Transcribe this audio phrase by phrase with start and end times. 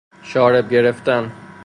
[0.23, 1.31] شارب گرفتن